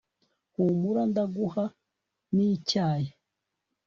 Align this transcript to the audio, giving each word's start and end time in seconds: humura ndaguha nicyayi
humura 0.53 1.01
ndaguha 1.11 1.65
nicyayi 2.35 3.09